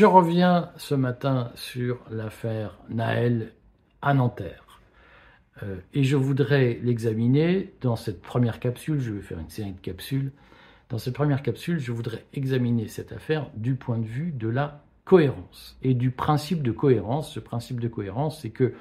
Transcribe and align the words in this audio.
Je 0.00 0.06
reviens 0.06 0.70
ce 0.78 0.94
matin 0.94 1.50
sur 1.56 1.98
l'affaire 2.10 2.78
Naël 2.88 3.52
à 4.00 4.14
Nanterre. 4.14 4.80
Euh, 5.62 5.76
et 5.92 6.04
je 6.04 6.16
voudrais 6.16 6.78
l'examiner 6.82 7.74
dans 7.82 7.96
cette 7.96 8.22
première 8.22 8.60
capsule. 8.60 8.98
Je 8.98 9.12
vais 9.12 9.20
faire 9.20 9.38
une 9.38 9.50
série 9.50 9.72
de 9.74 9.80
capsules. 9.80 10.32
Dans 10.88 10.96
cette 10.96 11.12
première 11.12 11.42
capsule, 11.42 11.80
je 11.80 11.92
voudrais 11.92 12.24
examiner 12.32 12.88
cette 12.88 13.12
affaire 13.12 13.50
du 13.54 13.74
point 13.74 13.98
de 13.98 14.06
vue 14.06 14.32
de 14.32 14.48
la 14.48 14.82
cohérence 15.04 15.76
et 15.82 15.92
du 15.92 16.10
principe 16.10 16.62
de 16.62 16.72
cohérence. 16.72 17.30
Ce 17.30 17.38
principe 17.38 17.78
de 17.78 17.88
cohérence, 17.88 18.40
c'est 18.40 18.48
que 18.48 18.72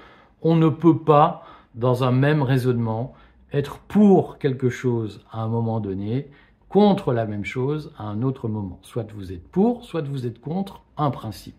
on 0.42 0.56
ne 0.56 0.70
peut 0.70 1.00
pas, 1.00 1.44
dans 1.76 2.06
un 2.06 2.12
même 2.12 2.44
raisonnement, 2.44 3.14
être 3.52 3.80
pour 3.80 4.38
quelque 4.38 4.70
chose 4.70 5.26
à 5.34 5.42
un 5.42 5.50
moment 5.50 5.82
donné, 5.82 6.30
contre 6.70 7.14
la 7.14 7.26
même 7.26 7.46
chose 7.46 7.92
à 7.98 8.04
un 8.04 8.22
autre 8.22 8.48
moment. 8.48 8.80
Soit 8.84 9.12
vous 9.12 9.34
êtes 9.34 9.48
pour, 9.48 9.84
soit 9.84 10.04
vous 10.04 10.26
êtes 10.26 10.40
contre 10.40 10.84
un 10.98 11.12
principe. 11.12 11.56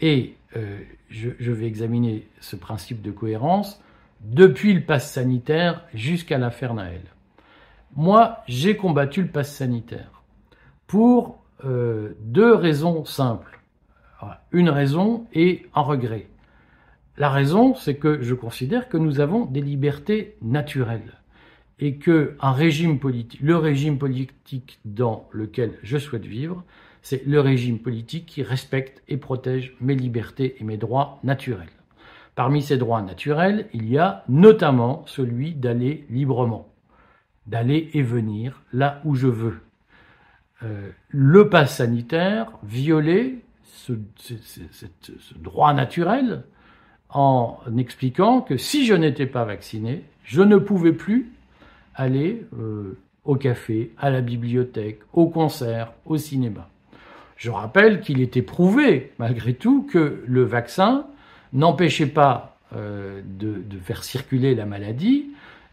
Et 0.00 0.34
euh, 0.56 0.80
je, 1.08 1.52
vais 1.52 1.66
examiner 1.66 2.28
ce 2.40 2.56
principe 2.56 3.00
de 3.00 3.12
cohérence 3.12 3.80
depuis 4.20 4.74
le 4.74 4.84
pass 4.84 5.10
sanitaire 5.10 5.84
jusqu'à 5.94 6.36
l'affaire 6.36 6.74
Naël. 6.74 7.02
Moi, 7.94 8.38
j'ai 8.48 8.76
combattu 8.76 9.22
le 9.22 9.28
pass 9.28 9.54
sanitaire 9.54 10.22
pour 10.88 11.38
euh, 11.64 12.14
deux 12.20 12.54
raisons 12.54 13.04
simples. 13.04 13.60
Une 14.52 14.70
raison 14.70 15.26
et 15.32 15.66
un 15.74 15.82
regret. 15.82 16.28
La 17.16 17.28
raison, 17.28 17.74
c'est 17.74 17.96
que 17.96 18.22
je 18.22 18.34
considère 18.34 18.88
que 18.88 18.96
nous 18.96 19.20
avons 19.20 19.44
des 19.44 19.60
libertés 19.60 20.36
naturelles 20.42 21.20
et 21.80 21.96
que 21.96 22.36
le 22.40 23.56
régime 23.56 23.98
politique 23.98 24.78
dans 24.84 25.28
lequel 25.32 25.72
je 25.82 25.98
souhaite 25.98 26.26
vivre, 26.26 26.64
c'est 27.02 27.26
le 27.26 27.40
régime 27.40 27.78
politique 27.78 28.26
qui 28.26 28.42
respecte 28.42 29.02
et 29.08 29.16
protège 29.16 29.76
mes 29.80 29.94
libertés 29.94 30.56
et 30.58 30.64
mes 30.64 30.76
droits 30.76 31.18
naturels. 31.22 31.68
Parmi 32.34 32.62
ces 32.62 32.78
droits 32.78 33.02
naturels, 33.02 33.68
il 33.72 33.88
y 33.88 33.98
a 33.98 34.24
notamment 34.28 35.04
celui 35.06 35.52
d'aller 35.52 36.04
librement, 36.10 36.68
d'aller 37.46 37.90
et 37.92 38.02
venir 38.02 38.62
là 38.72 39.00
où 39.04 39.14
je 39.14 39.28
veux. 39.28 39.60
Euh, 40.62 40.90
le 41.08 41.48
pass 41.48 41.76
sanitaire 41.76 42.50
violait 42.62 43.36
ce 43.64 43.92
droit 45.36 45.74
naturel 45.74 46.44
en 47.10 47.58
expliquant 47.76 48.40
que 48.40 48.56
si 48.56 48.86
je 48.86 48.94
n'étais 48.94 49.26
pas 49.26 49.44
vacciné, 49.44 50.04
je 50.24 50.42
ne 50.42 50.56
pouvais 50.56 50.92
plus 50.92 51.30
aller 51.94 52.46
euh, 52.58 52.96
au 53.24 53.36
café, 53.36 53.92
à 53.98 54.10
la 54.10 54.20
bibliothèque, 54.20 55.00
au 55.12 55.26
concert, 55.26 55.92
au 56.06 56.16
cinéma. 56.16 56.68
Je 57.36 57.50
rappelle 57.50 58.00
qu'il 58.00 58.20
était 58.20 58.42
prouvé, 58.42 59.12
malgré 59.18 59.54
tout, 59.54 59.82
que 59.90 60.22
le 60.26 60.44
vaccin 60.44 61.06
n'empêchait 61.52 62.06
pas 62.06 62.56
euh, 62.76 63.20
de, 63.24 63.62
faire 63.82 64.02
circuler 64.02 64.54
la 64.54 64.66
maladie 64.66 65.26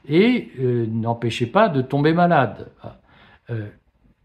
et 0.07 0.51
euh, 0.59 0.85
n'empêchait 0.87 1.45
pas 1.45 1.69
de 1.69 1.81
tomber 1.81 2.13
malade. 2.13 2.67
Euh, 3.49 3.67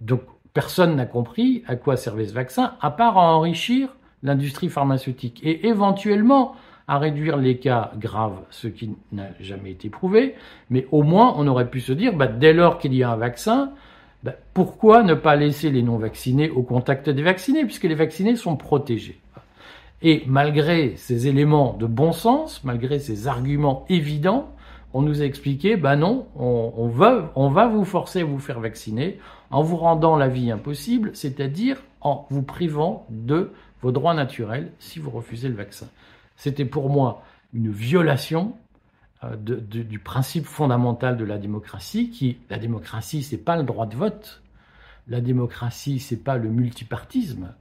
donc 0.00 0.22
personne 0.52 0.96
n'a 0.96 1.06
compris 1.06 1.62
à 1.66 1.76
quoi 1.76 1.96
servait 1.96 2.26
ce 2.26 2.32
vaccin, 2.32 2.74
à 2.80 2.90
part 2.90 3.18
à 3.18 3.34
enrichir 3.34 3.94
l'industrie 4.22 4.68
pharmaceutique 4.68 5.40
et 5.44 5.68
éventuellement 5.68 6.56
à 6.88 6.98
réduire 6.98 7.36
les 7.36 7.58
cas 7.58 7.92
graves, 7.98 8.40
ce 8.50 8.68
qui 8.68 8.94
n'a 9.12 9.28
jamais 9.40 9.72
été 9.72 9.88
prouvé, 9.90 10.34
mais 10.70 10.86
au 10.92 11.02
moins 11.02 11.34
on 11.36 11.46
aurait 11.46 11.70
pu 11.70 11.80
se 11.80 11.92
dire, 11.92 12.14
bah, 12.14 12.28
dès 12.28 12.52
lors 12.52 12.78
qu'il 12.78 12.94
y 12.94 13.02
a 13.02 13.10
un 13.10 13.16
vaccin, 13.16 13.72
bah, 14.22 14.34
pourquoi 14.54 15.02
ne 15.02 15.14
pas 15.14 15.36
laisser 15.36 15.70
les 15.70 15.82
non-vaccinés 15.82 16.50
au 16.50 16.62
contact 16.62 17.10
des 17.10 17.22
vaccinés, 17.22 17.64
puisque 17.64 17.84
les 17.84 17.94
vaccinés 17.94 18.36
sont 18.36 18.56
protégés 18.56 19.20
Et 20.00 20.22
malgré 20.26 20.94
ces 20.96 21.26
éléments 21.26 21.72
de 21.72 21.86
bon 21.86 22.12
sens, 22.12 22.62
malgré 22.62 22.98
ces 23.00 23.26
arguments 23.26 23.84
évidents, 23.88 24.50
on 24.94 25.02
nous 25.02 25.22
a 25.22 25.24
expliqué, 25.24 25.76
bah 25.76 25.96
non, 25.96 26.26
on, 26.36 26.72
on, 26.76 26.88
va, 26.88 27.32
on 27.34 27.50
va 27.50 27.66
vous 27.66 27.84
forcer 27.84 28.20
à 28.20 28.24
vous 28.24 28.38
faire 28.38 28.60
vacciner 28.60 29.18
en 29.50 29.62
vous 29.62 29.76
rendant 29.76 30.16
la 30.16 30.28
vie 30.28 30.50
impossible, 30.50 31.10
c'est-à-dire 31.14 31.82
en 32.00 32.26
vous 32.30 32.42
privant 32.42 33.06
de 33.10 33.52
vos 33.82 33.92
droits 33.92 34.14
naturels 34.14 34.72
si 34.78 34.98
vous 35.00 35.10
refusez 35.10 35.48
le 35.48 35.54
vaccin. 35.54 35.86
C'était 36.36 36.64
pour 36.64 36.90
moi 36.90 37.22
une 37.52 37.70
violation 37.70 38.56
euh, 39.24 39.36
du 39.36 39.98
principe 39.98 40.44
fondamental 40.44 41.16
de 41.16 41.24
la 41.24 41.38
démocratie, 41.38 42.10
qui 42.10 42.38
la 42.50 42.58
démocratie 42.58 43.22
c'est 43.22 43.38
pas 43.38 43.56
le 43.56 43.64
droit 43.64 43.86
de 43.86 43.96
vote, 43.96 44.42
la 45.08 45.20
démocratie 45.20 46.00
c'est 46.00 46.22
pas 46.22 46.36
le 46.36 46.50
multipartisme, 46.50 47.54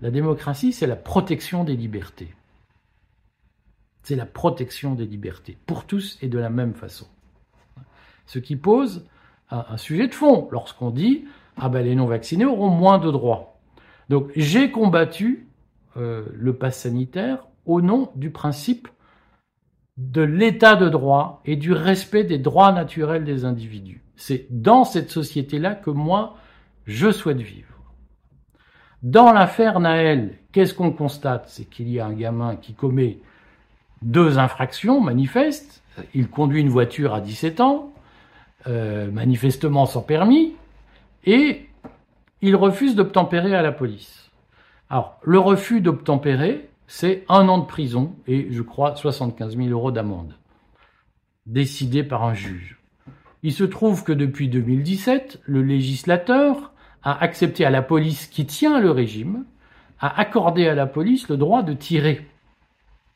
la 0.00 0.10
démocratie 0.10 0.72
c'est 0.72 0.86
la 0.86 0.96
protection 0.96 1.64
des 1.64 1.76
libertés. 1.76 2.34
C'est 4.04 4.16
la 4.16 4.26
protection 4.26 4.94
des 4.94 5.06
libertés 5.06 5.56
pour 5.66 5.86
tous 5.86 6.18
et 6.22 6.28
de 6.28 6.38
la 6.38 6.50
même 6.50 6.74
façon. 6.74 7.06
Ce 8.26 8.38
qui 8.40 8.56
pose 8.56 9.06
un, 9.50 9.64
un 9.68 9.76
sujet 9.76 10.08
de 10.08 10.14
fond 10.14 10.48
lorsqu'on 10.50 10.90
dit 10.90 11.24
ah 11.56 11.68
ben 11.68 11.84
les 11.84 11.94
non 11.94 12.06
vaccinés 12.06 12.44
auront 12.44 12.70
moins 12.70 12.98
de 12.98 13.10
droits. 13.10 13.60
Donc 14.08 14.30
j'ai 14.36 14.70
combattu 14.70 15.48
euh, 15.96 16.24
le 16.34 16.54
pass 16.54 16.80
sanitaire 16.80 17.46
au 17.66 17.80
nom 17.80 18.10
du 18.14 18.30
principe 18.30 18.88
de 19.96 20.22
l'état 20.22 20.76
de 20.76 20.88
droit 20.88 21.42
et 21.44 21.56
du 21.56 21.72
respect 21.72 22.24
des 22.24 22.38
droits 22.38 22.72
naturels 22.72 23.24
des 23.24 23.44
individus. 23.44 24.02
C'est 24.16 24.46
dans 24.50 24.84
cette 24.84 25.10
société-là 25.10 25.74
que 25.74 25.90
moi, 25.90 26.36
je 26.86 27.10
souhaite 27.10 27.40
vivre. 27.40 27.68
Dans 29.02 29.32
l'affaire 29.32 29.80
Naël, 29.80 30.38
qu'est-ce 30.52 30.74
qu'on 30.74 30.92
constate? 30.92 31.48
C'est 31.48 31.64
qu'il 31.64 31.88
y 31.90 31.98
a 31.98 32.06
un 32.06 32.12
gamin 32.12 32.56
qui 32.56 32.72
commet 32.72 33.18
deux 34.00 34.38
infractions 34.38 35.00
manifestes. 35.00 35.82
Il 36.14 36.28
conduit 36.28 36.60
une 36.60 36.68
voiture 36.68 37.14
à 37.14 37.20
17 37.20 37.60
ans, 37.60 37.92
euh, 38.66 39.10
manifestement 39.10 39.86
sans 39.86 40.02
permis, 40.02 40.54
et 41.24 41.68
il 42.40 42.56
refuse 42.56 42.94
d'obtempérer 42.94 43.54
à 43.54 43.62
la 43.62 43.72
police. 43.72 44.30
Alors, 44.88 45.18
le 45.22 45.38
refus 45.38 45.80
d'obtempérer, 45.80 46.68
c'est 46.94 47.24
un 47.30 47.48
an 47.48 47.56
de 47.56 47.64
prison 47.64 48.14
et 48.26 48.48
je 48.50 48.60
crois 48.60 48.94
75 48.94 49.56
000 49.56 49.70
euros 49.70 49.92
d'amende, 49.92 50.34
décidé 51.46 52.04
par 52.04 52.22
un 52.22 52.34
juge. 52.34 52.78
Il 53.42 53.54
se 53.54 53.64
trouve 53.64 54.04
que 54.04 54.12
depuis 54.12 54.50
2017, 54.50 55.40
le 55.46 55.62
législateur 55.62 56.70
a 57.02 57.18
accepté 57.24 57.64
à 57.64 57.70
la 57.70 57.80
police 57.80 58.26
qui 58.26 58.44
tient 58.44 58.78
le 58.78 58.90
régime, 58.90 59.46
a 60.00 60.20
accordé 60.20 60.68
à 60.68 60.74
la 60.74 60.84
police 60.84 61.30
le 61.30 61.38
droit 61.38 61.62
de 61.62 61.72
tirer 61.72 62.28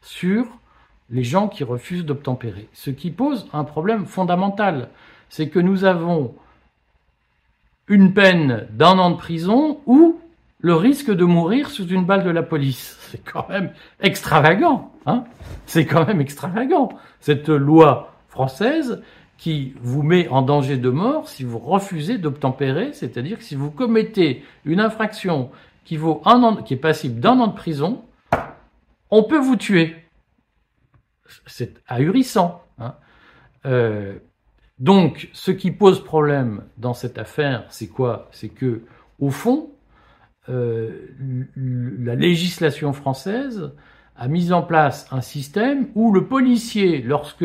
sur 0.00 0.46
les 1.10 1.22
gens 1.22 1.46
qui 1.46 1.62
refusent 1.62 2.06
d'obtempérer. 2.06 2.70
Ce 2.72 2.88
qui 2.88 3.10
pose 3.10 3.46
un 3.52 3.64
problème 3.64 4.06
fondamental, 4.06 4.88
c'est 5.28 5.50
que 5.50 5.60
nous 5.60 5.84
avons 5.84 6.34
une 7.88 8.14
peine 8.14 8.68
d'un 8.70 8.98
an 8.98 9.10
de 9.10 9.16
prison 9.16 9.80
ou 9.84 10.15
le 10.58 10.74
risque 10.74 11.10
de 11.10 11.24
mourir 11.24 11.70
sous 11.70 11.86
une 11.86 12.04
balle 12.04 12.24
de 12.24 12.30
la 12.30 12.42
police. 12.42 12.96
C'est 13.10 13.22
quand 13.22 13.48
même 13.48 13.72
extravagant, 14.00 14.92
hein 15.06 15.24
C'est 15.66 15.86
quand 15.86 16.06
même 16.06 16.20
extravagant. 16.20 16.90
Cette 17.20 17.48
loi 17.48 18.14
française 18.28 19.02
qui 19.38 19.74
vous 19.80 20.02
met 20.02 20.28
en 20.28 20.42
danger 20.42 20.76
de 20.76 20.90
mort 20.90 21.28
si 21.28 21.44
vous 21.44 21.58
refusez 21.58 22.18
d'obtempérer, 22.18 22.92
c'est-à-dire 22.92 23.38
que 23.38 23.44
si 23.44 23.54
vous 23.54 23.70
commettez 23.70 24.44
une 24.64 24.80
infraction 24.80 25.50
qui 25.84 25.96
vaut 25.96 26.20
un 26.24 26.42
an, 26.42 26.56
qui 26.56 26.74
est 26.74 26.78
passible 26.78 27.20
d'un 27.20 27.38
an 27.38 27.46
de 27.48 27.54
prison, 27.54 28.02
on 29.10 29.22
peut 29.22 29.38
vous 29.38 29.56
tuer. 29.56 29.96
C'est 31.46 31.80
ahurissant. 31.86 32.62
Hein 32.78 32.94
euh, 33.66 34.18
donc, 34.78 35.30
ce 35.32 35.50
qui 35.50 35.70
pose 35.70 36.02
problème 36.02 36.64
dans 36.76 36.92
cette 36.92 37.18
affaire, 37.18 37.66
c'est 37.70 37.88
quoi? 37.88 38.28
C'est 38.32 38.48
que, 38.48 38.82
au 39.20 39.30
fond, 39.30 39.70
la 40.48 42.14
législation 42.14 42.92
française 42.92 43.72
a 44.16 44.28
mis 44.28 44.52
en 44.52 44.62
place 44.62 45.06
un 45.10 45.20
système 45.20 45.88
où 45.94 46.12
le 46.12 46.26
policier, 46.26 47.02
lorsque 47.02 47.44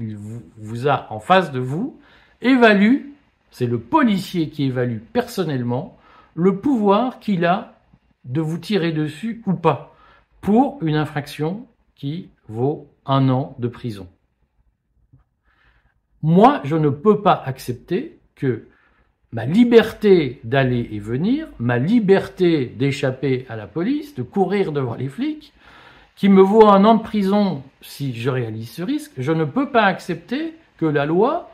il 0.00 0.16
vous, 0.16 0.42
vous 0.58 0.88
a 0.88 1.06
en 1.10 1.20
face 1.20 1.52
de 1.52 1.60
vous, 1.60 1.98
évalue, 2.40 3.06
c'est 3.50 3.66
le 3.66 3.78
policier 3.78 4.50
qui 4.50 4.64
évalue 4.64 4.98
personnellement 5.12 5.96
le 6.34 6.58
pouvoir 6.58 7.20
qu'il 7.20 7.44
a 7.44 7.74
de 8.24 8.40
vous 8.40 8.58
tirer 8.58 8.92
dessus 8.92 9.42
ou 9.46 9.54
pas 9.54 9.94
pour 10.40 10.78
une 10.82 10.96
infraction 10.96 11.66
qui 11.94 12.30
vaut 12.48 12.88
un 13.06 13.28
an 13.28 13.54
de 13.58 13.68
prison. 13.68 14.08
Moi, 16.22 16.60
je 16.64 16.76
ne 16.76 16.88
peux 16.88 17.20
pas 17.20 17.42
accepter 17.44 18.18
que 18.34 18.66
ma 19.32 19.46
liberté 19.46 20.40
d'aller 20.44 20.88
et 20.92 20.98
venir, 20.98 21.48
ma 21.58 21.78
liberté 21.78 22.66
d'échapper 22.66 23.46
à 23.48 23.56
la 23.56 23.66
police, 23.66 24.14
de 24.14 24.22
courir 24.22 24.72
devant 24.72 24.94
les 24.94 25.08
flics, 25.08 25.52
qui 26.16 26.28
me 26.28 26.42
vaut 26.42 26.68
un 26.68 26.84
an 26.84 26.96
de 26.96 27.02
prison 27.02 27.62
si 27.80 28.14
je 28.14 28.30
réalise 28.30 28.70
ce 28.70 28.82
risque, 28.82 29.12
je 29.16 29.32
ne 29.32 29.44
peux 29.44 29.70
pas 29.70 29.84
accepter 29.84 30.54
que 30.76 30.84
la 30.84 31.06
loi 31.06 31.50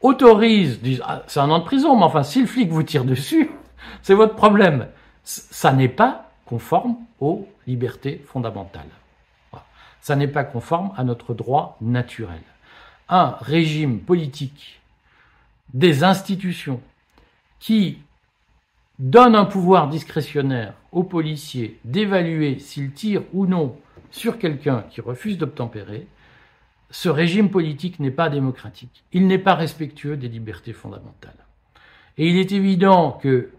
autorise, 0.00 0.80
ah, 1.04 1.22
c'est 1.28 1.40
un 1.40 1.50
an 1.50 1.60
de 1.60 1.64
prison, 1.64 1.96
mais 1.96 2.04
enfin, 2.04 2.24
si 2.24 2.40
le 2.40 2.46
flic 2.46 2.70
vous 2.70 2.82
tire 2.82 3.04
dessus, 3.04 3.50
c'est 4.02 4.14
votre 4.14 4.34
problème. 4.34 4.88
Ça 5.22 5.72
n'est 5.72 5.88
pas 5.88 6.30
conforme 6.44 6.96
aux 7.20 7.46
libertés 7.68 8.20
fondamentales. 8.26 8.90
Ça 10.00 10.16
n'est 10.16 10.26
pas 10.28 10.42
conforme 10.42 10.92
à 10.96 11.04
notre 11.04 11.32
droit 11.32 11.76
naturel. 11.80 12.42
Un 13.08 13.36
régime 13.40 14.00
politique, 14.00 14.80
des 15.72 16.02
institutions 16.02 16.80
qui 17.62 17.98
donne 18.98 19.36
un 19.36 19.44
pouvoir 19.44 19.88
discrétionnaire 19.88 20.74
aux 20.90 21.04
policiers 21.04 21.78
d'évaluer 21.84 22.58
s'ils 22.58 22.90
tirent 22.90 23.22
ou 23.32 23.46
non 23.46 23.76
sur 24.10 24.36
quelqu'un 24.36 24.84
qui 24.90 25.00
refuse 25.00 25.38
d'obtempérer, 25.38 26.08
ce 26.90 27.08
régime 27.08 27.50
politique 27.50 28.00
n'est 28.00 28.10
pas 28.10 28.28
démocratique. 28.28 29.04
Il 29.12 29.28
n'est 29.28 29.38
pas 29.38 29.54
respectueux 29.54 30.16
des 30.16 30.26
libertés 30.26 30.72
fondamentales. 30.72 31.36
Et 32.18 32.28
il 32.28 32.36
est 32.36 32.50
évident 32.50 33.12
que 33.12 33.50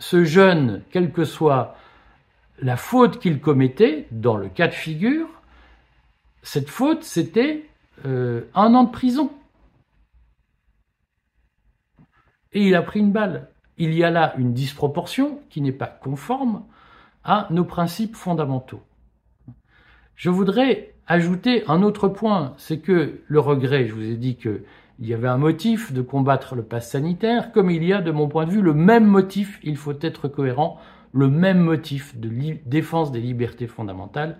ce 0.00 0.24
jeune, 0.24 0.82
quelle 0.90 1.10
que 1.10 1.24
soit 1.24 1.76
la 2.60 2.76
faute 2.76 3.18
qu'il 3.18 3.40
commettait, 3.40 4.06
dans 4.10 4.36
le 4.36 4.50
cas 4.50 4.68
de 4.68 4.74
figure, 4.74 5.28
cette 6.42 6.68
faute, 6.68 7.04
c'était 7.04 7.64
euh, 8.04 8.42
un 8.54 8.74
an 8.74 8.84
de 8.84 8.90
prison. 8.90 9.32
Et 12.56 12.68
il 12.68 12.74
a 12.74 12.80
pris 12.80 13.00
une 13.00 13.12
balle. 13.12 13.50
Il 13.76 13.92
y 13.92 14.02
a 14.02 14.10
là 14.10 14.32
une 14.38 14.54
disproportion 14.54 15.40
qui 15.50 15.60
n'est 15.60 15.72
pas 15.72 15.86
conforme 15.86 16.62
à 17.22 17.48
nos 17.50 17.64
principes 17.64 18.16
fondamentaux. 18.16 18.80
Je 20.14 20.30
voudrais 20.30 20.94
ajouter 21.06 21.64
un 21.68 21.82
autre 21.82 22.08
point, 22.08 22.54
c'est 22.56 22.78
que 22.78 23.20
le 23.26 23.40
regret, 23.40 23.86
je 23.86 23.92
vous 23.92 24.10
ai 24.10 24.16
dit 24.16 24.36
qu'il 24.36 24.62
y 25.00 25.12
avait 25.12 25.28
un 25.28 25.36
motif 25.36 25.92
de 25.92 26.00
combattre 26.00 26.54
le 26.54 26.62
pass 26.62 26.90
sanitaire, 26.90 27.52
comme 27.52 27.70
il 27.70 27.84
y 27.84 27.92
a, 27.92 28.00
de 28.00 28.10
mon 28.10 28.26
point 28.26 28.46
de 28.46 28.52
vue, 28.52 28.62
le 28.62 28.72
même 28.72 29.04
motif, 29.04 29.60
il 29.62 29.76
faut 29.76 30.00
être 30.00 30.26
cohérent, 30.26 30.80
le 31.12 31.28
même 31.28 31.58
motif 31.58 32.16
de 32.16 32.30
défense 32.64 33.12
des 33.12 33.20
libertés 33.20 33.66
fondamentales, 33.66 34.38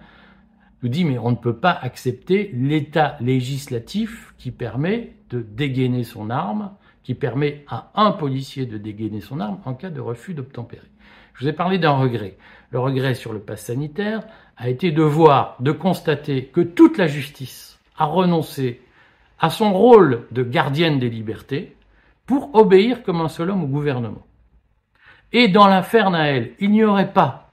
nous 0.82 0.88
dit 0.88 1.04
mais 1.04 1.18
on 1.18 1.32
ne 1.32 1.36
peut 1.36 1.56
pas 1.56 1.78
accepter 1.82 2.50
l'état 2.54 3.18
législatif 3.20 4.32
qui 4.38 4.52
permet 4.52 5.16
de 5.28 5.42
dégainer 5.42 6.02
son 6.02 6.30
arme, 6.30 6.70
qui 7.06 7.14
permet 7.14 7.64
à 7.68 7.92
un 7.94 8.10
policier 8.10 8.66
de 8.66 8.78
dégainer 8.78 9.20
son 9.20 9.38
arme 9.38 9.60
en 9.64 9.74
cas 9.74 9.90
de 9.90 10.00
refus 10.00 10.34
d'obtempérer. 10.34 10.88
Je 11.34 11.44
vous 11.44 11.48
ai 11.48 11.52
parlé 11.52 11.78
d'un 11.78 11.92
regret. 11.92 12.36
Le 12.70 12.80
regret 12.80 13.14
sur 13.14 13.32
le 13.32 13.38
pass 13.38 13.66
sanitaire 13.66 14.24
a 14.56 14.68
été 14.68 14.90
de 14.90 15.04
voir, 15.04 15.56
de 15.60 15.70
constater 15.70 16.46
que 16.46 16.62
toute 16.62 16.98
la 16.98 17.06
justice 17.06 17.78
a 17.96 18.06
renoncé 18.06 18.80
à 19.38 19.50
son 19.50 19.72
rôle 19.72 20.26
de 20.32 20.42
gardienne 20.42 20.98
des 20.98 21.08
libertés 21.08 21.76
pour 22.26 22.52
obéir 22.56 23.04
comme 23.04 23.20
un 23.20 23.28
seul 23.28 23.50
homme 23.50 23.62
au 23.62 23.68
gouvernement. 23.68 24.26
Et 25.30 25.46
dans 25.46 25.68
l'affaire 25.68 26.10
Naël, 26.10 26.54
il 26.58 26.72
n'y 26.72 26.82
aurait 26.82 27.12
pas 27.12 27.52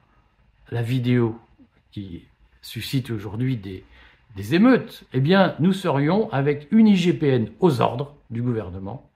la 0.72 0.82
vidéo 0.82 1.40
qui 1.92 2.26
suscite 2.64 3.12
aujourd'hui 3.12 3.58
des, 3.58 3.86
des 4.36 4.56
émeutes, 4.56 5.04
eh 5.14 5.20
bien, 5.20 5.54
nous 5.60 5.74
serions 5.74 6.34
avec 6.34 6.68
une 6.72 6.88
IGPN 6.88 7.52
aux 7.60 7.82
ordres 7.82 8.16
du 8.32 8.42
gouvernement 8.42 9.12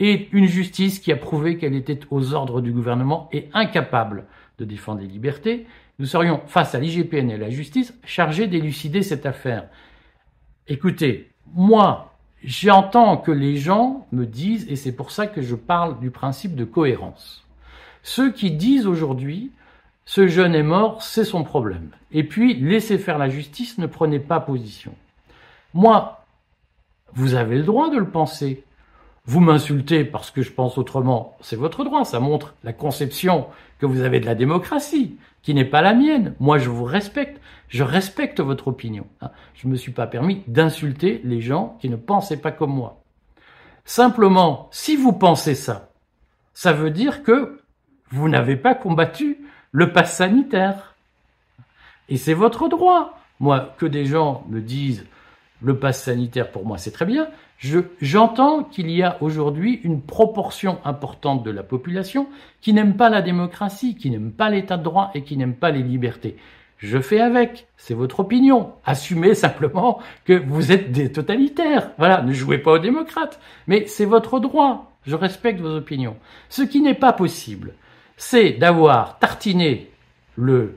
et 0.00 0.28
une 0.32 0.46
justice 0.46 0.98
qui 0.98 1.12
a 1.12 1.16
prouvé 1.16 1.58
qu'elle 1.58 1.74
était 1.74 2.00
aux 2.10 2.34
ordres 2.34 2.60
du 2.60 2.72
gouvernement 2.72 3.28
et 3.32 3.48
incapable 3.52 4.24
de 4.58 4.64
défendre 4.64 5.00
les 5.02 5.06
libertés. 5.06 5.66
Nous 5.98 6.06
serions, 6.06 6.40
face 6.46 6.74
à 6.74 6.80
l'IGPN 6.80 7.30
et 7.30 7.34
à 7.34 7.38
la 7.38 7.50
justice, 7.50 7.94
chargés 8.04 8.46
d'élucider 8.46 9.02
cette 9.02 9.26
affaire. 9.26 9.68
Écoutez, 10.66 11.30
moi, 11.54 12.14
j'entends 12.42 13.18
que 13.18 13.30
les 13.30 13.56
gens 13.56 14.06
me 14.10 14.24
disent, 14.24 14.66
et 14.70 14.76
c'est 14.76 14.92
pour 14.92 15.10
ça 15.10 15.26
que 15.26 15.42
je 15.42 15.54
parle 15.54 16.00
du 16.00 16.10
principe 16.10 16.56
de 16.56 16.64
cohérence. 16.64 17.46
Ceux 18.02 18.32
qui 18.32 18.50
disent 18.50 18.86
aujourd'hui 18.86 19.52
ce 20.06 20.26
jeune 20.26 20.56
est 20.56 20.64
mort, 20.64 21.02
c'est 21.02 21.24
son 21.24 21.44
problème. 21.44 21.90
Et 22.10 22.24
puis, 22.24 22.54
laissez 22.54 22.98
faire 22.98 23.18
la 23.18 23.28
justice, 23.28 23.78
ne 23.78 23.86
prenez 23.86 24.18
pas 24.18 24.40
position. 24.40 24.92
Moi, 25.72 26.24
vous 27.12 27.34
avez 27.34 27.58
le 27.58 27.62
droit 27.62 27.90
de 27.90 27.98
le 27.98 28.08
penser. 28.08 28.64
Vous 29.26 29.40
m'insultez 29.40 30.04
parce 30.04 30.30
que 30.30 30.42
je 30.42 30.50
pense 30.50 30.78
autrement, 30.78 31.36
c'est 31.40 31.56
votre 31.56 31.84
droit, 31.84 32.04
ça 32.04 32.20
montre 32.20 32.54
la 32.64 32.72
conception 32.72 33.46
que 33.78 33.86
vous 33.86 34.00
avez 34.00 34.20
de 34.20 34.26
la 34.26 34.34
démocratie, 34.34 35.16
qui 35.42 35.54
n'est 35.54 35.64
pas 35.64 35.82
la 35.82 35.94
mienne. 35.94 36.34
Moi, 36.40 36.58
je 36.58 36.70
vous 36.70 36.84
respecte, 36.84 37.40
je 37.68 37.82
respecte 37.82 38.40
votre 38.40 38.68
opinion. 38.68 39.06
Hein. 39.20 39.30
Je 39.54 39.66
ne 39.66 39.72
me 39.72 39.76
suis 39.76 39.92
pas 39.92 40.06
permis 40.06 40.42
d'insulter 40.46 41.20
les 41.24 41.40
gens 41.40 41.76
qui 41.80 41.88
ne 41.88 41.96
pensaient 41.96 42.40
pas 42.40 42.50
comme 42.50 42.74
moi. 42.74 43.02
Simplement, 43.84 44.68
si 44.70 44.96
vous 44.96 45.12
pensez 45.12 45.54
ça, 45.54 45.90
ça 46.54 46.72
veut 46.72 46.90
dire 46.90 47.22
que 47.22 47.60
vous 48.10 48.28
n'avez 48.28 48.56
pas 48.56 48.74
combattu 48.74 49.38
le 49.72 49.92
pass 49.92 50.16
sanitaire. 50.16 50.94
Et 52.08 52.16
c'est 52.16 52.34
votre 52.34 52.68
droit. 52.68 53.18
Moi, 53.38 53.74
que 53.78 53.86
des 53.86 54.04
gens 54.04 54.44
me 54.48 54.60
disent 54.60 55.06
le 55.62 55.78
pass 55.78 56.04
sanitaire 56.04 56.50
pour 56.50 56.66
moi 56.66 56.78
c'est 56.78 56.90
très 56.90 57.06
bien. 57.06 57.28
J'entends 58.00 58.64
qu'il 58.64 58.90
y 58.90 59.02
a 59.02 59.18
aujourd'hui 59.20 59.80
une 59.84 60.00
proportion 60.00 60.78
importante 60.84 61.42
de 61.42 61.50
la 61.50 61.62
population 61.62 62.26
qui 62.62 62.72
n'aime 62.72 62.96
pas 62.96 63.10
la 63.10 63.20
démocratie, 63.20 63.96
qui 63.96 64.10
n'aime 64.10 64.32
pas 64.32 64.48
l'état 64.48 64.78
de 64.78 64.82
droit 64.82 65.10
et 65.14 65.22
qui 65.22 65.36
n'aime 65.36 65.54
pas 65.54 65.70
les 65.70 65.82
libertés. 65.82 66.36
Je 66.80 66.98
fais 66.98 67.20
avec, 67.20 67.66
c'est 67.76 67.92
votre 67.92 68.20
opinion. 68.20 68.72
Assumez 68.86 69.34
simplement 69.34 70.00
que 70.24 70.32
vous 70.32 70.72
êtes 70.72 70.92
des 70.92 71.12
totalitaires. 71.12 71.90
Voilà, 71.98 72.22
ne 72.22 72.32
jouez 72.32 72.56
pas 72.56 72.72
aux 72.72 72.78
démocrates. 72.78 73.38
Mais 73.66 73.84
c'est 73.86 74.06
votre 74.06 74.40
droit. 74.40 74.90
Je 75.06 75.14
respecte 75.14 75.60
vos 75.60 75.76
opinions. 75.76 76.16
Ce 76.48 76.62
qui 76.62 76.80
n'est 76.80 76.94
pas 76.94 77.12
possible, 77.12 77.74
c'est 78.16 78.52
d'avoir 78.52 79.18
tartiné 79.18 79.90
le, 80.36 80.76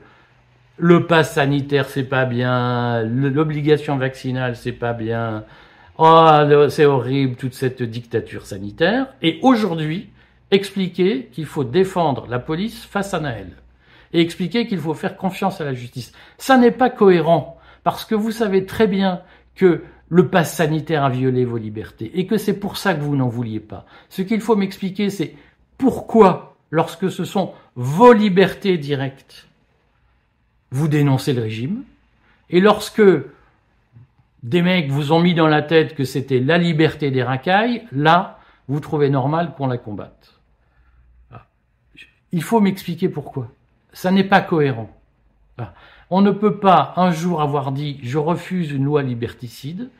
le 0.76 1.06
pass 1.06 1.34
sanitaire, 1.34 1.88
c'est 1.88 2.04
pas 2.04 2.24
bien, 2.24 3.02
l'obligation 3.02 3.96
vaccinale, 3.96 4.56
c'est 4.56 4.72
pas 4.72 4.92
bien, 4.92 5.44
oh, 5.98 6.66
c'est 6.68 6.84
horrible, 6.84 7.36
toute 7.36 7.54
cette 7.54 7.82
dictature 7.82 8.46
sanitaire, 8.46 9.06
et 9.22 9.38
aujourd'hui, 9.42 10.10
expliquer 10.50 11.28
qu'il 11.32 11.46
faut 11.46 11.64
défendre 11.64 12.26
la 12.28 12.38
police 12.38 12.84
face 12.84 13.14
à 13.14 13.20
Naël, 13.20 13.52
et 14.12 14.20
expliquer 14.20 14.66
qu'il 14.66 14.78
faut 14.78 14.94
faire 14.94 15.16
confiance 15.16 15.60
à 15.60 15.64
la 15.64 15.74
justice. 15.74 16.12
Ça 16.38 16.56
n'est 16.56 16.70
pas 16.70 16.90
cohérent, 16.90 17.58
parce 17.84 18.04
que 18.04 18.14
vous 18.14 18.32
savez 18.32 18.66
très 18.66 18.86
bien 18.86 19.22
que 19.54 19.82
le 20.08 20.28
pass 20.28 20.54
sanitaire 20.54 21.04
a 21.04 21.10
violé 21.10 21.44
vos 21.44 21.56
libertés, 21.56 22.10
et 22.14 22.26
que 22.26 22.36
c'est 22.36 22.58
pour 22.58 22.76
ça 22.76 22.94
que 22.94 23.00
vous 23.00 23.16
n'en 23.16 23.28
vouliez 23.28 23.60
pas. 23.60 23.86
Ce 24.08 24.22
qu'il 24.22 24.40
faut 24.40 24.56
m'expliquer, 24.56 25.08
c'est 25.10 25.36
pourquoi 25.78 26.56
lorsque 26.70 27.10
ce 27.10 27.24
sont 27.24 27.52
vos 27.76 28.12
libertés 28.12 28.76
directes, 28.76 29.46
vous 30.74 30.88
dénoncez 30.88 31.32
le 31.32 31.42
régime, 31.42 31.84
et 32.50 32.60
lorsque 32.60 33.00
des 34.42 34.60
mecs 34.60 34.90
vous 34.90 35.12
ont 35.12 35.20
mis 35.20 35.32
dans 35.32 35.46
la 35.46 35.62
tête 35.62 35.94
que 35.94 36.02
c'était 36.02 36.40
la 36.40 36.58
liberté 36.58 37.12
des 37.12 37.22
racailles, 37.22 37.84
là, 37.92 38.40
vous 38.66 38.80
trouvez 38.80 39.08
normal 39.08 39.54
qu'on 39.56 39.68
la 39.68 39.78
combatte. 39.78 40.34
Ah. 41.32 41.46
Il 42.32 42.42
faut 42.42 42.58
m'expliquer 42.58 43.08
pourquoi. 43.08 43.52
Ça 43.92 44.10
n'est 44.10 44.24
pas 44.24 44.40
cohérent. 44.40 44.90
Ah. 45.58 45.74
On 46.10 46.22
ne 46.22 46.32
peut 46.32 46.56
pas 46.56 46.92
un 46.96 47.12
jour 47.12 47.40
avoir 47.40 47.70
dit 47.70 48.00
je 48.02 48.18
refuse 48.18 48.72
une 48.72 48.84
loi 48.84 49.04
liberticide, 49.04 49.90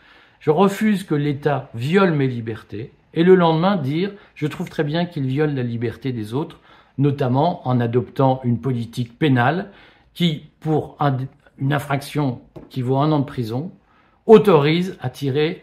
je 0.40 0.50
refuse 0.50 1.04
que 1.04 1.14
l'État 1.14 1.70
viole 1.74 2.14
mes 2.14 2.26
libertés, 2.26 2.90
et 3.14 3.22
le 3.22 3.36
lendemain 3.36 3.76
dire 3.76 4.10
je 4.34 4.48
trouve 4.48 4.70
très 4.70 4.82
bien 4.82 5.06
qu'il 5.06 5.26
viole 5.26 5.54
la 5.54 5.62
liberté 5.62 6.10
des 6.10 6.34
autres, 6.34 6.58
notamment 6.98 7.66
en 7.68 7.78
adoptant 7.78 8.40
une 8.42 8.60
politique 8.60 9.16
pénale 9.20 9.70
qui, 10.14 10.44
pour 10.60 10.96
une 11.58 11.72
infraction 11.72 12.40
qui 12.70 12.82
vaut 12.82 12.96
un 12.96 13.12
an 13.12 13.20
de 13.20 13.24
prison, 13.24 13.72
autorise 14.26 14.96
à 15.00 15.10
tirer 15.10 15.62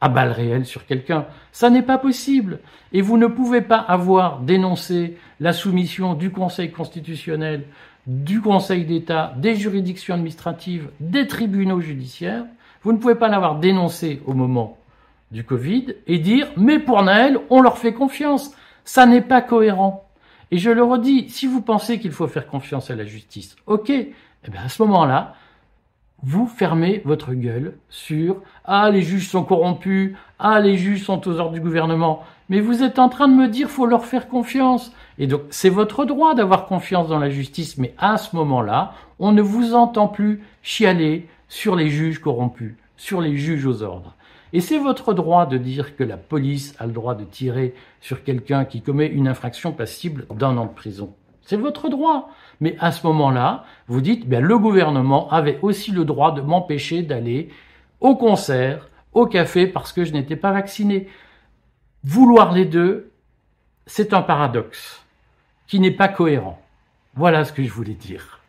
à 0.00 0.08
balles 0.08 0.32
réelles 0.32 0.66
sur 0.66 0.86
quelqu'un. 0.86 1.26
Ça 1.52 1.70
n'est 1.70 1.82
pas 1.82 1.98
possible. 1.98 2.60
Et 2.92 3.02
vous 3.02 3.18
ne 3.18 3.26
pouvez 3.26 3.60
pas 3.60 3.78
avoir 3.78 4.40
dénoncé 4.40 5.16
la 5.40 5.52
soumission 5.52 6.14
du 6.14 6.30
Conseil 6.30 6.70
constitutionnel, 6.70 7.64
du 8.06 8.40
Conseil 8.40 8.84
d'État, 8.84 9.34
des 9.36 9.56
juridictions 9.56 10.14
administratives, 10.14 10.88
des 11.00 11.26
tribunaux 11.26 11.80
judiciaires. 11.80 12.44
Vous 12.82 12.92
ne 12.92 12.98
pouvez 12.98 13.16
pas 13.16 13.28
l'avoir 13.28 13.58
dénoncé 13.58 14.22
au 14.26 14.34
moment 14.34 14.78
du 15.30 15.44
Covid 15.44 15.94
et 16.06 16.18
dire 16.18 16.48
mais 16.56 16.78
pour 16.78 17.02
Naël, 17.02 17.38
on 17.50 17.60
leur 17.60 17.78
fait 17.78 17.92
confiance. 17.92 18.54
Ça 18.84 19.04
n'est 19.04 19.20
pas 19.20 19.42
cohérent. 19.42 20.07
Et 20.50 20.58
je 20.58 20.70
le 20.70 20.82
redis, 20.82 21.28
si 21.28 21.46
vous 21.46 21.60
pensez 21.60 21.98
qu'il 21.98 22.12
faut 22.12 22.26
faire 22.26 22.46
confiance 22.46 22.90
à 22.90 22.96
la 22.96 23.04
justice, 23.04 23.56
ok, 23.66 23.90
eh 23.90 24.50
bien 24.50 24.62
à 24.62 24.68
ce 24.68 24.82
moment-là, 24.82 25.34
vous 26.22 26.46
fermez 26.46 27.00
votre 27.04 27.32
gueule 27.32 27.76
sur 27.88 28.42
ah 28.64 28.90
les 28.90 29.02
juges 29.02 29.28
sont 29.28 29.44
corrompus, 29.44 30.16
ah 30.38 30.58
les 30.58 30.76
juges 30.76 31.04
sont 31.04 31.28
aux 31.28 31.38
ordres 31.38 31.52
du 31.52 31.60
gouvernement. 31.60 32.24
Mais 32.48 32.60
vous 32.60 32.82
êtes 32.82 32.98
en 32.98 33.08
train 33.08 33.28
de 33.28 33.34
me 33.34 33.46
dire 33.46 33.70
faut 33.70 33.86
leur 33.86 34.04
faire 34.04 34.26
confiance. 34.26 34.92
Et 35.18 35.26
donc 35.26 35.42
c'est 35.50 35.68
votre 35.68 36.04
droit 36.04 36.34
d'avoir 36.34 36.66
confiance 36.66 37.08
dans 37.08 37.18
la 37.18 37.30
justice, 37.30 37.78
mais 37.78 37.94
à 37.98 38.16
ce 38.16 38.34
moment-là, 38.34 38.94
on 39.18 39.32
ne 39.32 39.42
vous 39.42 39.74
entend 39.74 40.08
plus 40.08 40.42
chialer 40.62 41.28
sur 41.48 41.76
les 41.76 41.88
juges 41.88 42.18
corrompus, 42.18 42.74
sur 42.96 43.20
les 43.20 43.36
juges 43.36 43.66
aux 43.66 43.82
ordres. 43.82 44.14
Et 44.52 44.60
c'est 44.60 44.78
votre 44.78 45.12
droit 45.14 45.46
de 45.46 45.58
dire 45.58 45.96
que 45.96 46.04
la 46.04 46.16
police 46.16 46.74
a 46.78 46.86
le 46.86 46.92
droit 46.92 47.14
de 47.14 47.24
tirer 47.24 47.74
sur 48.00 48.24
quelqu'un 48.24 48.64
qui 48.64 48.80
commet 48.80 49.06
une 49.06 49.28
infraction 49.28 49.72
passible 49.72 50.26
d'un 50.34 50.56
an 50.56 50.66
de 50.66 50.72
prison. 50.72 51.14
C'est 51.42 51.56
votre 51.56 51.88
droit. 51.88 52.30
Mais 52.60 52.76
à 52.80 52.92
ce 52.92 53.06
moment-là, 53.06 53.64
vous 53.86 54.00
dites, 54.00 54.28
bien, 54.28 54.40
le 54.40 54.58
gouvernement 54.58 55.30
avait 55.30 55.58
aussi 55.62 55.92
le 55.92 56.04
droit 56.04 56.32
de 56.32 56.40
m'empêcher 56.40 57.02
d'aller 57.02 57.50
au 58.00 58.16
concert, 58.16 58.88
au 59.12 59.26
café, 59.26 59.66
parce 59.66 59.92
que 59.92 60.04
je 60.04 60.12
n'étais 60.12 60.36
pas 60.36 60.52
vacciné. 60.52 61.08
Vouloir 62.04 62.52
les 62.52 62.64
deux, 62.64 63.10
c'est 63.86 64.12
un 64.12 64.22
paradoxe 64.22 65.04
qui 65.66 65.80
n'est 65.80 65.90
pas 65.90 66.08
cohérent. 66.08 66.60
Voilà 67.14 67.44
ce 67.44 67.52
que 67.52 67.62
je 67.62 67.72
voulais 67.72 67.94
dire. 67.94 68.40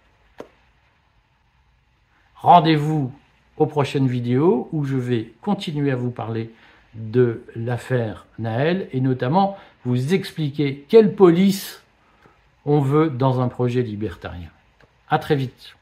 Rendez-vous 2.36 3.12
aux 3.60 3.68
prochaines 3.68 4.08
vidéos 4.08 4.70
où 4.72 4.86
je 4.86 4.98
vais 4.98 5.34
continuer 5.42 5.92
à 5.92 5.96
vous 5.96 6.12
parler 6.12 6.50
de 6.96 7.44
l'affaire 7.56 8.26
Naël 8.40 8.88
et 8.94 9.02
notamment 9.02 9.58
vous 9.86 10.14
expliquer 10.14 10.86
quelle 10.90 11.14
police 11.14 11.84
on 12.66 12.80
veut 12.80 13.10
dans 13.10 13.42
un 13.42 13.48
projet 13.48 13.84
libertarien. 13.84 14.50
À 15.10 15.20
très 15.20 15.36
vite. 15.36 15.76